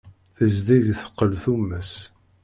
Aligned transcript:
Tezdeg 0.35 0.85
teqqel 0.99 1.33
tumes. 1.43 1.91